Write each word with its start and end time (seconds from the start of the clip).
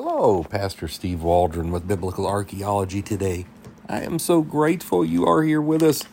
Hello, 0.00 0.44
Pastor 0.44 0.86
Steve 0.86 1.24
Waldron 1.24 1.72
with 1.72 1.88
Biblical 1.88 2.24
Archaeology 2.24 3.02
today. 3.02 3.46
I 3.88 4.02
am 4.02 4.20
so 4.20 4.42
grateful 4.42 5.04
you 5.04 5.26
are 5.26 5.42
here 5.42 5.60
with 5.60 5.82
us. 5.82 6.04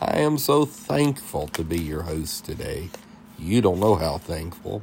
I 0.00 0.16
am 0.20 0.38
so 0.38 0.64
thankful 0.64 1.48
to 1.48 1.62
be 1.62 1.78
your 1.78 2.04
host 2.04 2.46
today. 2.46 2.88
You 3.38 3.60
don't 3.60 3.80
know 3.80 3.96
how 3.96 4.16
thankful. 4.16 4.80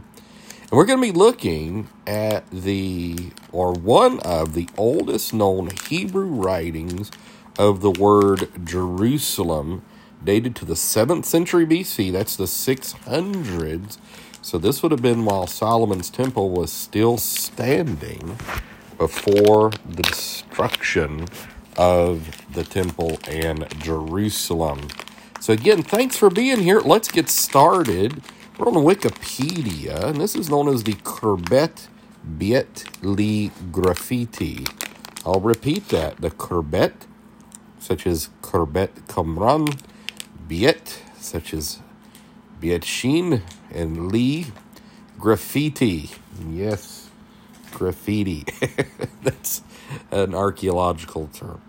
And 0.61 0.71
we're 0.73 0.85
going 0.85 0.99
to 0.99 1.11
be 1.11 1.17
looking 1.17 1.89
at 2.05 2.47
the, 2.51 3.31
or 3.51 3.73
one 3.73 4.19
of 4.19 4.53
the 4.53 4.69
oldest 4.77 5.33
known 5.33 5.71
Hebrew 5.89 6.27
writings 6.27 7.09
of 7.57 7.81
the 7.81 7.89
word 7.89 8.47
Jerusalem, 8.63 9.81
dated 10.23 10.55
to 10.57 10.65
the 10.65 10.75
7th 10.75 11.25
century 11.25 11.65
BC. 11.65 12.11
That's 12.11 12.35
the 12.35 12.45
600s 12.45 13.97
so 14.43 14.57
this 14.57 14.81
would 14.81 14.91
have 14.91 15.03
been 15.03 15.23
while 15.23 15.45
Solomon's 15.45 16.09
temple 16.09 16.49
was 16.49 16.71
still 16.71 17.17
standing 17.17 18.37
before 18.97 19.69
the 19.87 20.01
destruction 20.01 21.27
of 21.77 22.43
the 22.53 22.63
temple 22.63 23.19
and 23.29 23.67
Jerusalem. 23.79 24.87
So 25.39 25.53
again, 25.53 25.83
thanks 25.83 26.17
for 26.17 26.31
being 26.31 26.59
here. 26.59 26.79
Let's 26.79 27.09
get 27.11 27.29
started. 27.29 28.23
We're 28.57 28.67
on 28.67 28.73
Wikipedia, 28.73 30.05
and 30.05 30.19
this 30.19 30.35
is 30.35 30.49
known 30.49 30.67
as 30.67 30.83
the 30.83 30.93
Khirbet 30.93 31.87
Beit 32.37 32.85
Lei 33.03 33.51
Graffiti. 33.71 34.65
I'll 35.23 35.39
repeat 35.39 35.89
that. 35.89 36.17
The 36.17 36.31
Khirbet, 36.31 36.93
such 37.79 38.07
as 38.07 38.29
Khirbet 38.41 38.89
Qumran, 39.07 39.79
Beit, 40.51 41.01
such 41.17 41.53
as 41.53 41.79
Biet 42.59 42.83
Shin, 42.83 43.41
and 43.73 44.11
Lei 44.11 44.47
Graffiti. 45.17 46.09
Yes, 46.49 47.09
graffiti. 47.71 48.43
That's 49.23 49.61
an 50.11 50.35
archaeological 50.35 51.29
term, 51.31 51.61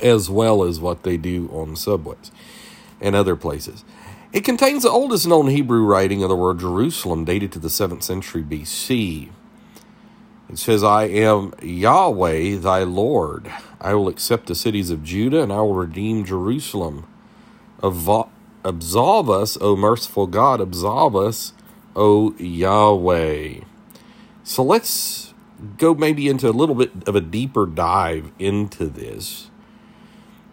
as 0.00 0.30
well 0.30 0.62
as 0.62 0.78
what 0.78 1.02
they 1.02 1.16
do 1.16 1.48
on 1.52 1.74
subways 1.74 2.30
and 3.00 3.16
other 3.16 3.34
places. 3.34 3.84
It 4.32 4.44
contains 4.44 4.84
the 4.84 4.90
oldest 4.90 5.26
known 5.26 5.48
Hebrew 5.48 5.84
writing 5.84 6.22
of 6.22 6.28
the 6.28 6.36
word 6.36 6.60
Jerusalem, 6.60 7.24
dated 7.24 7.50
to 7.50 7.58
the 7.58 7.66
7th 7.66 8.04
century 8.04 8.44
BC. 8.44 9.30
It 10.48 10.58
says, 10.58 10.84
I 10.84 11.06
am 11.06 11.52
Yahweh 11.60 12.58
thy 12.58 12.84
Lord. 12.84 13.50
I 13.80 13.94
will 13.94 14.06
accept 14.06 14.46
the 14.46 14.54
cities 14.54 14.90
of 14.90 15.02
Judah 15.02 15.42
and 15.42 15.52
I 15.52 15.56
will 15.56 15.74
redeem 15.74 16.24
Jerusalem. 16.24 17.04
Absolve 17.82 19.30
us, 19.30 19.56
O 19.60 19.76
merciful 19.76 20.26
God, 20.26 20.60
absolve 20.60 21.14
us, 21.16 21.52
O 21.94 22.34
Yahweh. 22.38 23.60
So 24.42 24.62
let's 24.62 25.34
go 25.76 25.94
maybe 25.94 26.28
into 26.28 26.48
a 26.48 26.50
little 26.50 26.74
bit 26.74 26.90
of 27.06 27.14
a 27.14 27.20
deeper 27.20 27.66
dive 27.66 28.32
into 28.38 28.86
this. 28.86 29.50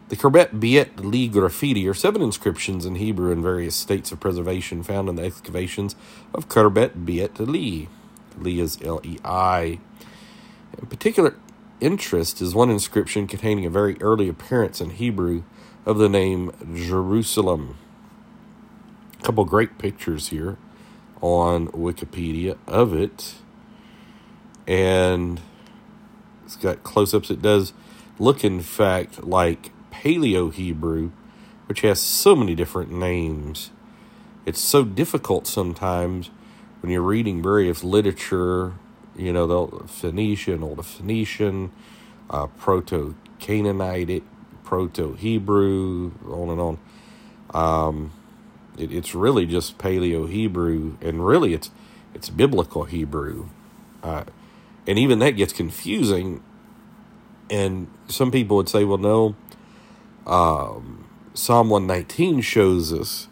The 0.09 0.15
Khirbet 0.15 0.59
Beit 0.59 0.99
Lei 0.99 1.27
graffiti 1.27 1.87
are 1.87 1.95
seven 1.95 2.21
inscriptions 2.21 2.85
in 2.85 2.95
Hebrew 2.95 3.31
in 3.31 3.41
various 3.41 3.75
states 3.75 4.11
of 4.11 4.19
preservation 4.19 4.83
found 4.83 5.09
in 5.09 5.15
the 5.15 5.23
excavations 5.23 5.95
of 6.31 6.47
Khirbet 6.47 7.05
Beit 7.05 7.39
Lei. 7.39 7.87
Lei 8.37 8.59
is 8.59 8.77
L 8.83 9.01
E 9.03 9.17
I. 9.25 9.79
In 10.77 10.85
particular 10.85 11.35
interest 11.81 12.39
is 12.41 12.53
one 12.53 12.69
inscription 12.69 13.25
containing 13.25 13.65
a 13.65 13.69
very 13.69 13.99
early 13.99 14.29
appearance 14.29 14.79
in 14.79 14.91
Hebrew 14.91 15.43
of 15.85 15.97
the 15.99 16.09
name 16.09 16.51
Jerusalem 16.75 17.77
A 19.19 19.23
couple 19.23 19.45
great 19.45 19.77
pictures 19.77 20.29
here 20.29 20.57
on 21.21 21.67
Wikipedia 21.69 22.57
of 22.67 22.93
it. 22.93 23.35
And 24.67 25.41
it's 26.45 26.57
got 26.57 26.83
close 26.83 27.13
ups. 27.13 27.31
It 27.31 27.41
does 27.41 27.73
look, 28.19 28.43
in 28.45 28.61
fact, 28.61 29.23
like 29.25 29.71
Paleo 29.91 30.53
Hebrew, 30.53 31.11
which 31.67 31.81
has 31.81 32.01
so 32.01 32.35
many 32.35 32.55
different 32.55 32.91
names. 32.91 33.71
It's 34.45 34.61
so 34.61 34.83
difficult 34.85 35.47
sometimes 35.47 36.31
when 36.81 36.91
you're 36.91 37.01
reading 37.01 37.43
various 37.43 37.83
literature, 37.83 38.73
you 39.17 39.33
know, 39.33 39.47
the 39.47 39.87
Phoenician, 39.87 40.63
Old 40.63 40.85
Phoenician, 40.85 41.71
uh, 42.29 42.47
Proto 42.47 43.15
Canaanite, 43.39 44.23
Proto 44.65 45.13
Hebrew, 45.13 46.13
on 46.29 46.49
and 46.49 46.61
on. 46.61 46.79
Um, 47.53 48.13
it, 48.77 48.91
it's 48.93 49.15
really 49.15 49.45
just 49.45 49.77
Paleo 49.79 50.29
Hebrew, 50.29 50.97
and 51.01 51.25
really 51.25 51.53
it's 51.53 51.71
it's 52.13 52.29
biblical 52.29 52.85
Hebrew, 52.85 53.49
uh, 54.03 54.25
and 54.87 54.99
even 54.99 55.19
that 55.19 55.31
gets 55.31 55.53
confusing. 55.53 56.43
And 57.49 57.87
some 58.07 58.31
people 58.31 58.57
would 58.57 58.69
say, 58.69 58.85
"Well, 58.85 58.99
no." 58.99 59.35
Um, 60.27 61.05
Psalm 61.33 61.69
one 61.69 61.87
nineteen 61.87 62.41
shows 62.41 62.93
us 62.93 63.27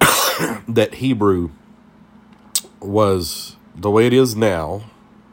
that 0.68 0.96
Hebrew 0.96 1.50
was 2.80 3.56
the 3.76 3.90
way 3.90 4.06
it 4.06 4.12
is 4.12 4.36
now, 4.36 4.82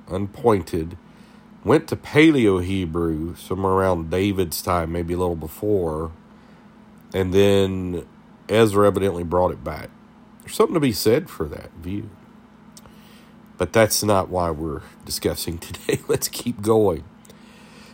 unpointed, 0.09 0.97
went 1.65 1.87
to 1.89 1.97
Paleo 1.97 2.63
Hebrew 2.63 3.35
somewhere 3.35 3.73
around 3.73 4.11
David's 4.11 4.61
time, 4.61 4.91
maybe 4.91 5.15
a 5.15 5.17
little 5.17 5.35
before, 5.35 6.11
and 7.13 7.33
then 7.33 8.05
Ezra 8.47 8.87
evidently 8.87 9.23
brought 9.23 9.51
it 9.51 9.63
back. 9.63 9.89
There's 10.41 10.55
something 10.55 10.75
to 10.75 10.79
be 10.79 10.93
said 10.93 11.29
for 11.29 11.47
that 11.47 11.71
view. 11.73 12.09
But 13.57 13.73
that's 13.73 14.03
not 14.03 14.29
why 14.29 14.51
we're 14.51 14.83
discussing 15.05 15.57
today. 15.59 16.01
Let's 16.07 16.27
keep 16.27 16.61
going. 16.61 17.03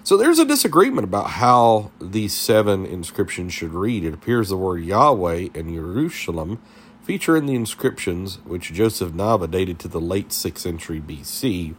So 0.03 0.17
there's 0.17 0.39
a 0.39 0.45
disagreement 0.45 1.05
about 1.05 1.31
how 1.31 1.91
these 2.01 2.33
seven 2.33 2.85
inscriptions 2.85 3.53
should 3.53 3.73
read. 3.73 4.03
It 4.03 4.13
appears 4.13 4.49
the 4.49 4.57
word 4.57 4.83
Yahweh 4.83 5.49
and 5.53 5.73
Jerusalem 5.73 6.59
feature 7.03 7.37
in 7.37 7.45
the 7.45 7.53
inscriptions, 7.53 8.39
which 8.43 8.73
Joseph 8.73 9.13
Naveh 9.13 9.49
dated 9.49 9.79
to 9.79 9.87
the 9.87 10.01
late 10.01 10.29
6th 10.29 10.57
century 10.57 10.99
BC. 10.99 11.75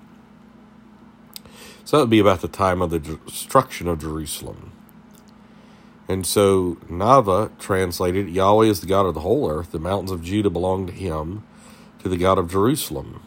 So 1.84 1.96
that 1.96 2.02
would 2.04 2.10
be 2.10 2.18
about 2.20 2.40
the 2.40 2.48
time 2.48 2.80
of 2.80 2.90
the 2.90 2.98
destruction 2.98 3.88
of 3.88 4.00
Jerusalem. 4.00 4.72
And 6.08 6.26
so 6.26 6.76
Naveh 6.88 7.58
translated, 7.58 8.28
Yahweh 8.28 8.66
is 8.66 8.80
the 8.80 8.86
God 8.86 9.06
of 9.06 9.14
the 9.14 9.20
whole 9.20 9.50
earth. 9.50 9.72
The 9.72 9.78
mountains 9.78 10.10
of 10.10 10.22
Judah 10.22 10.50
belong 10.50 10.86
to 10.86 10.92
him, 10.92 11.44
to 12.02 12.08
the 12.08 12.16
God 12.16 12.38
of 12.38 12.50
Jerusalem. 12.50 13.22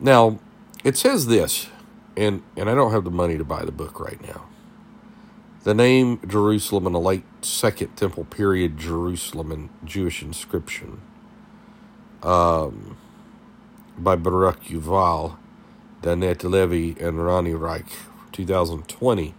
Now, 0.00 0.38
it 0.84 0.96
says 0.96 1.26
this, 1.26 1.68
and, 2.16 2.42
and 2.56 2.68
I 2.70 2.74
don't 2.74 2.92
have 2.92 3.04
the 3.04 3.10
money 3.10 3.38
to 3.38 3.44
buy 3.44 3.64
the 3.64 3.72
book 3.72 4.00
right 4.00 4.20
now. 4.22 4.46
The 5.64 5.74
name 5.74 6.20
Jerusalem 6.26 6.86
in 6.86 6.92
the 6.92 7.00
late 7.00 7.24
Second 7.42 7.96
Temple 7.96 8.24
period 8.24 8.78
Jerusalem 8.78 9.52
in 9.52 9.70
Jewish 9.84 10.22
inscription 10.22 11.00
um, 12.22 12.96
by 13.96 14.16
Baruch 14.16 14.64
Yuval, 14.64 15.36
Danit 16.02 16.44
Levi, 16.44 17.00
and 17.04 17.24
Ronnie 17.24 17.54
Reich, 17.54 17.86
2020. 18.32 19.34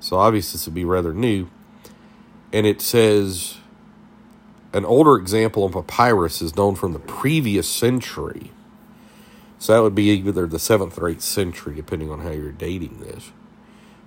So 0.00 0.16
obviously 0.16 0.56
this 0.56 0.66
would 0.66 0.74
be 0.74 0.84
rather 0.84 1.12
new 1.12 1.48
and 2.52 2.66
it 2.66 2.80
says 2.80 3.58
an 4.72 4.84
older 4.84 5.16
example 5.16 5.64
of 5.64 5.72
papyrus 5.72 6.40
is 6.42 6.56
known 6.56 6.74
from 6.74 6.92
the 6.92 6.98
previous 6.98 7.68
century. 7.68 8.50
So 9.58 9.72
that 9.72 9.82
would 9.82 9.94
be 9.94 10.10
either 10.10 10.46
the 10.46 10.58
7th 10.58 10.98
or 10.98 11.10
8th 11.10 11.22
century, 11.22 11.74
depending 11.74 12.10
on 12.10 12.20
how 12.20 12.30
you're 12.30 12.52
dating 12.52 13.00
this. 13.00 13.32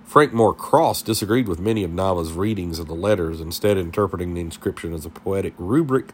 Frank 0.04 0.32
Moore 0.32 0.54
Cross 0.54 1.02
disagreed 1.02 1.48
with 1.48 1.58
many 1.58 1.84
of 1.84 1.90
Naveh's 1.90 2.32
readings 2.32 2.78
of 2.78 2.86
the 2.86 2.94
letters, 2.94 3.40
instead 3.40 3.76
interpreting 3.76 4.34
the 4.34 4.40
inscription 4.40 4.92
as 4.92 5.04
a 5.04 5.10
poetic 5.10 5.54
rubric 5.58 6.10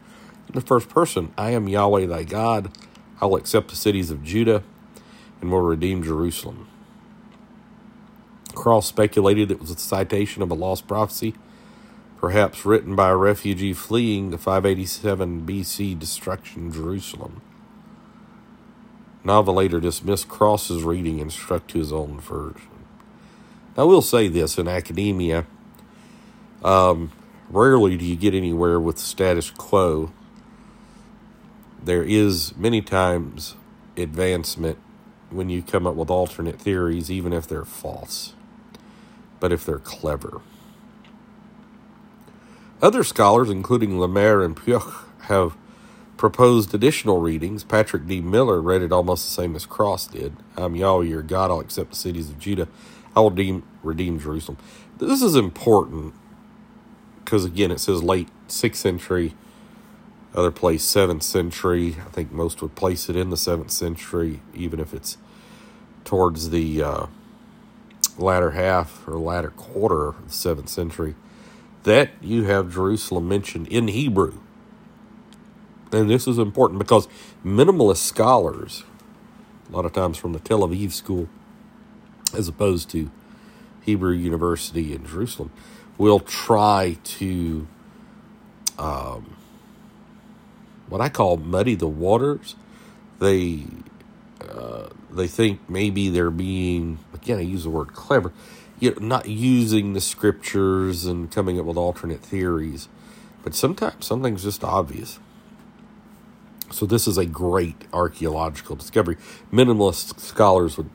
in 0.47 0.53
the 0.53 0.61
first 0.61 0.89
person 0.89 1.31
I 1.37 1.51
am 1.51 1.67
Yahweh 1.67 2.05
thy 2.05 2.23
God, 2.23 2.71
I 3.21 3.25
will 3.25 3.37
accept 3.37 3.69
the 3.69 3.75
cities 3.75 4.11
of 4.11 4.23
Judah, 4.23 4.63
and 5.41 5.51
will 5.51 5.61
redeem 5.61 6.03
Jerusalem. 6.03 6.67
Cross 8.55 8.87
speculated 8.87 9.51
it 9.51 9.59
was 9.59 9.71
a 9.71 9.77
citation 9.77 10.41
of 10.41 10.51
a 10.51 10.55
lost 10.55 10.87
prophecy 10.87 11.33
perhaps 12.19 12.65
written 12.65 12.95
by 12.95 13.09
a 13.09 13.15
refugee 13.15 13.73
fleeing 13.73 14.29
the 14.29 14.37
587 14.37 15.45
BC 15.45 15.97
destruction 15.97 16.67
of 16.67 16.73
Jerusalem. 16.73 17.41
Naveh 19.23 19.53
later 19.53 19.79
dismissed 19.79 20.27
Cross's 20.27 20.83
reading 20.83 21.21
and 21.21 21.31
stuck 21.31 21.65
to 21.67 21.79
his 21.79 21.93
own 21.93 22.19
version. 22.19 22.69
I 23.77 23.83
will 23.83 24.01
say 24.01 24.27
this 24.27 24.57
in 24.57 24.67
academia, 24.67 25.45
um, 26.61 27.11
rarely 27.49 27.95
do 27.95 28.03
you 28.03 28.17
get 28.17 28.33
anywhere 28.33 28.79
with 28.79 28.97
the 28.97 29.01
status 29.01 29.49
quo. 29.49 30.11
There 31.81 32.03
is 32.03 32.55
many 32.57 32.81
times 32.81 33.55
advancement 33.95 34.77
when 35.29 35.49
you 35.49 35.61
come 35.61 35.85
up 35.85 35.95
with 35.95 36.09
alternate 36.09 36.59
theories, 36.59 37.11
even 37.11 37.33
if 37.33 37.47
they're 37.47 37.65
false, 37.65 38.33
but 39.39 39.51
if 39.51 39.65
they're 39.65 39.79
clever. 39.79 40.41
Other 42.81 43.03
scholars, 43.03 43.49
including 43.49 43.99
Lemaire 43.99 44.41
and 44.41 44.55
Puech, 44.55 45.05
have 45.23 45.57
proposed 46.17 46.73
additional 46.73 47.19
readings. 47.21 47.63
Patrick 47.63 48.07
D. 48.07 48.21
Miller 48.21 48.61
read 48.61 48.81
it 48.81 48.91
almost 48.91 49.25
the 49.25 49.31
same 49.31 49.55
as 49.55 49.65
Cross 49.65 50.07
did. 50.07 50.35
I'm 50.57 50.75
Yahweh 50.75 51.05
your 51.05 51.21
God, 51.21 51.51
I'll 51.51 51.59
accept 51.59 51.91
the 51.91 51.95
cities 51.95 52.29
of 52.29 52.39
Judah. 52.39 52.67
I 53.15 53.21
will 53.21 53.31
redeem, 53.31 53.63
redeem 53.83 54.19
Jerusalem. 54.19 54.57
This 54.97 55.21
is 55.21 55.35
important 55.35 56.13
because, 57.23 57.45
again, 57.45 57.71
it 57.71 57.79
says 57.79 58.03
late 58.03 58.29
6th 58.47 58.75
century, 58.75 59.33
other 60.33 60.51
place 60.51 60.85
7th 60.85 61.23
century. 61.23 61.97
I 62.05 62.09
think 62.09 62.31
most 62.31 62.61
would 62.61 62.75
place 62.75 63.09
it 63.09 63.15
in 63.15 63.29
the 63.29 63.35
7th 63.35 63.71
century, 63.71 64.41
even 64.53 64.79
if 64.79 64.93
it's 64.93 65.17
towards 66.05 66.49
the 66.49 66.83
uh, 66.83 67.05
latter 68.17 68.51
half 68.51 69.07
or 69.07 69.17
latter 69.17 69.49
quarter 69.51 70.09
of 70.09 70.27
the 70.27 70.33
7th 70.33 70.69
century. 70.69 71.15
That 71.83 72.11
you 72.21 72.43
have 72.43 72.73
Jerusalem 72.73 73.27
mentioned 73.27 73.67
in 73.67 73.87
Hebrew. 73.87 74.39
And 75.91 76.09
this 76.09 76.27
is 76.27 76.37
important 76.37 76.77
because 76.77 77.07
minimalist 77.43 77.97
scholars, 77.97 78.83
a 79.69 79.75
lot 79.75 79.85
of 79.85 79.93
times 79.93 80.17
from 80.17 80.33
the 80.33 80.39
Tel 80.39 80.59
Aviv 80.59 80.91
school, 80.91 81.27
as 82.35 82.47
opposed 82.47 82.89
to 82.91 83.09
Hebrew 83.81 84.13
University 84.13 84.93
in 84.93 85.05
Jerusalem, 85.07 85.51
will 85.97 86.19
try 86.19 86.97
to 87.03 87.67
um, 88.77 89.35
what 90.89 91.01
I 91.01 91.09
call 91.09 91.37
muddy 91.37 91.75
the 91.75 91.87
waters. 91.87 92.55
They 93.19 93.63
uh, 94.47 94.89
they 95.11 95.27
think 95.27 95.69
maybe 95.69 96.09
they're 96.09 96.31
being 96.31 96.99
again 97.13 97.39
I 97.39 97.41
use 97.41 97.63
the 97.63 97.69
word 97.69 97.93
clever, 97.93 98.31
you 98.79 98.91
know, 98.91 99.05
not 99.05 99.27
using 99.27 99.93
the 99.93 100.01
scriptures 100.01 101.05
and 101.05 101.31
coming 101.31 101.59
up 101.59 101.65
with 101.65 101.77
alternate 101.77 102.21
theories, 102.21 102.87
but 103.43 103.55
sometimes 103.55 104.05
something's 104.05 104.43
just 104.43 104.63
obvious. 104.63 105.19
So 106.71 106.85
this 106.85 107.07
is 107.07 107.17
a 107.17 107.25
great 107.25 107.85
archaeological 107.91 108.75
discovery. 108.75 109.17
Minimalist 109.51 110.19
scholars 110.19 110.77
would 110.77 110.89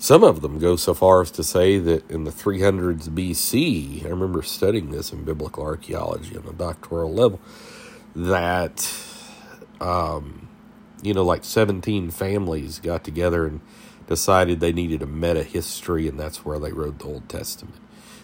some 0.00 0.24
of 0.24 0.40
them 0.40 0.58
go 0.58 0.76
so 0.76 0.94
far 0.94 1.20
as 1.20 1.30
to 1.32 1.44
say 1.44 1.78
that 1.78 2.10
in 2.10 2.24
the 2.24 2.30
300s 2.30 3.10
BC, 3.10 4.02
I 4.06 4.08
remember 4.08 4.42
studying 4.42 4.90
this 4.90 5.12
in 5.12 5.24
biblical 5.24 5.62
archaeology 5.62 6.38
on 6.38 6.46
a 6.46 6.52
doctoral 6.52 7.12
level, 7.12 7.38
that, 8.16 8.90
um, 9.80 10.48
you 11.02 11.14
know, 11.14 11.24
like 11.24 11.44
17 11.44 12.10
families 12.10 12.78
got 12.78 13.04
together 13.04 13.46
and 13.46 13.60
decided 14.06 14.60
they 14.60 14.72
needed 14.72 15.02
a 15.02 15.06
meta 15.06 15.42
history, 15.42 16.08
and 16.08 16.18
that's 16.18 16.44
where 16.44 16.58
they 16.58 16.72
wrote 16.72 16.98
the 16.98 17.06
Old 17.06 17.28
Testament. 17.28 17.76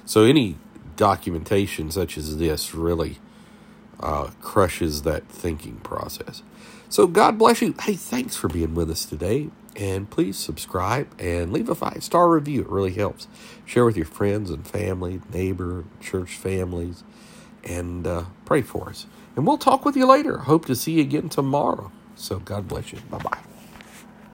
So 0.04 0.24
any 0.24 0.56
documentation 0.96 1.90
such 1.90 2.18
as 2.18 2.38
this 2.38 2.74
really 2.74 3.18
uh, 4.00 4.30
crushes 4.40 5.02
that 5.02 5.28
thinking 5.28 5.76
process. 5.76 6.42
So 6.88 7.06
God 7.06 7.38
bless 7.38 7.62
you. 7.62 7.74
Hey, 7.80 7.94
thanks 7.94 8.36
for 8.36 8.48
being 8.48 8.74
with 8.74 8.90
us 8.90 9.04
today. 9.04 9.50
And 9.74 10.08
please 10.08 10.38
subscribe 10.38 11.08
and 11.20 11.52
leave 11.52 11.68
a 11.68 11.74
five 11.74 12.02
star 12.02 12.30
review. 12.30 12.62
It 12.62 12.68
really 12.68 12.92
helps. 12.92 13.28
Share 13.64 13.84
with 13.84 13.96
your 13.96 14.06
friends 14.06 14.50
and 14.50 14.66
family, 14.66 15.20
neighbor, 15.32 15.84
church 16.00 16.36
families, 16.36 17.04
and 17.64 18.06
uh, 18.06 18.24
pray 18.44 18.62
for 18.62 18.88
us. 18.88 19.06
And 19.36 19.46
we'll 19.46 19.58
talk 19.58 19.84
with 19.84 19.96
you 19.96 20.06
later. 20.06 20.38
Hope 20.38 20.66
to 20.66 20.74
see 20.74 20.92
you 20.94 21.02
again 21.02 21.28
tomorrow. 21.28 21.92
So 22.16 22.38
God 22.40 22.68
bless 22.68 22.92
you. 22.92 23.00
Bye 23.10 23.18
bye. 23.18 23.55